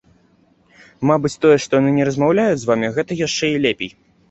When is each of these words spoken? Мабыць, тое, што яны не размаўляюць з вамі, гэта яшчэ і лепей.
Мабыць, 1.09 1.33
тое, 1.43 1.57
што 1.67 1.71
яны 1.83 1.91
не 1.99 2.09
размаўляюць 2.11 2.59
з 2.65 2.69
вамі, 2.73 2.93
гэта 2.99 3.21
яшчэ 3.25 3.53
і 3.55 3.63
лепей. 3.69 3.97